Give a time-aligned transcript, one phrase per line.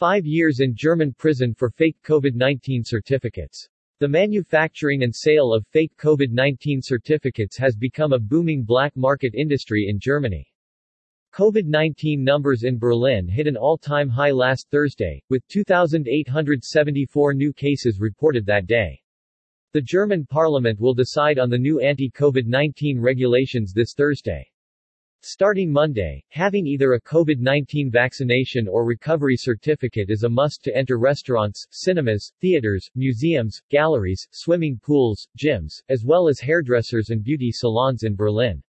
[0.00, 3.68] Five years in German prison for fake COVID-19 certificates.
[3.98, 9.88] The manufacturing and sale of fake COVID-19 certificates has become a booming black market industry
[9.90, 10.50] in Germany.
[11.34, 18.46] COVID-19 numbers in Berlin hit an all-time high last Thursday, with 2,874 new cases reported
[18.46, 18.98] that day.
[19.74, 24.49] The German parliament will decide on the new anti-COVID-19 regulations this Thursday.
[25.22, 30.98] Starting Monday, having either a COVID-19 vaccination or recovery certificate is a must to enter
[30.98, 38.04] restaurants, cinemas, theaters, museums, galleries, swimming pools, gyms, as well as hairdressers and beauty salons
[38.04, 38.62] in Berlin.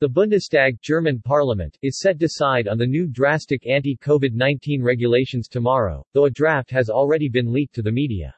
[0.00, 6.04] The Bundestag German parliament is set to decide on the new drastic anti-COVID-19 regulations tomorrow,
[6.12, 8.34] though a draft has already been leaked to the media.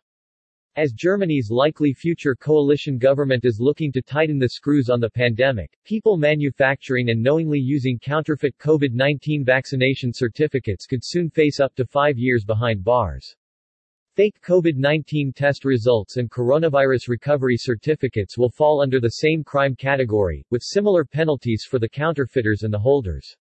[0.74, 5.76] As Germany's likely future coalition government is looking to tighten the screws on the pandemic,
[5.84, 12.16] people manufacturing and knowingly using counterfeit COVID-19 vaccination certificates could soon face up to five
[12.16, 13.36] years behind bars.
[14.14, 20.42] Fake COVID-19 test results and coronavirus recovery certificates will fall under the same crime category,
[20.50, 23.36] with similar penalties for the counterfeiters and the holders.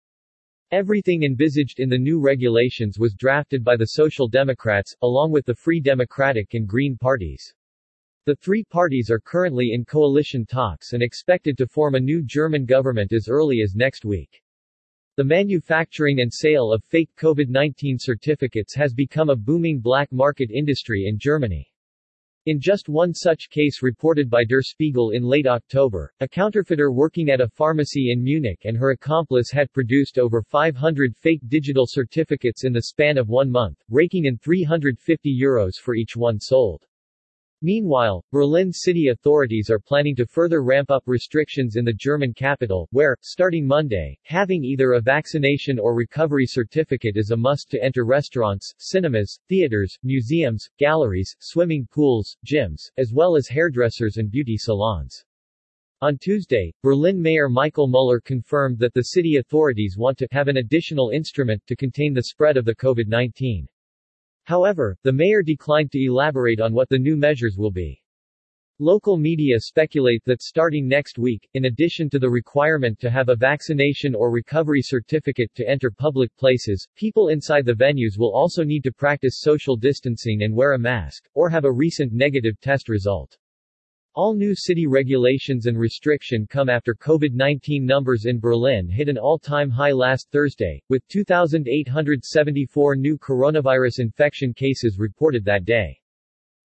[0.72, 5.54] Everything envisaged in the new regulations was drafted by the Social Democrats, along with the
[5.56, 7.52] Free Democratic and Green parties.
[8.24, 12.66] The three parties are currently in coalition talks and expected to form a new German
[12.66, 14.40] government as early as next week.
[15.16, 21.06] The manufacturing and sale of fake COVID-19 certificates has become a booming black market industry
[21.08, 21.68] in Germany.
[22.46, 27.28] In just one such case reported by Der Spiegel in late October, a counterfeiter working
[27.28, 32.64] at a pharmacy in Munich and her accomplice had produced over 500 fake digital certificates
[32.64, 36.86] in the span of one month, raking in 350 euros for each one sold.
[37.62, 42.88] Meanwhile, Berlin city authorities are planning to further ramp up restrictions in the German capital,
[42.90, 48.06] where, starting Monday, having either a vaccination or recovery certificate is a must to enter
[48.06, 55.22] restaurants, cinemas, theaters, museums, galleries, swimming pools, gyms, as well as hairdressers and beauty salons.
[56.00, 60.56] On Tuesday, Berlin Mayor Michael Müller confirmed that the city authorities want to have an
[60.56, 63.66] additional instrument to contain the spread of the COVID-19.
[64.44, 68.02] However, the mayor declined to elaborate on what the new measures will be.
[68.82, 73.36] Local media speculate that starting next week, in addition to the requirement to have a
[73.36, 78.82] vaccination or recovery certificate to enter public places, people inside the venues will also need
[78.84, 83.36] to practice social distancing and wear a mask, or have a recent negative test result.
[84.16, 89.70] All new city regulations and restriction come after COVID-19 numbers in Berlin hit an all-time
[89.70, 95.99] high last Thursday, with 2,874 new coronavirus infection cases reported that day.